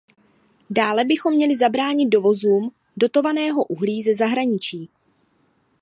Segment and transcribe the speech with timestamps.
[0.69, 4.89] Dále bychom měli zabránit dovozům dotovaného uhlí ze zahraničí.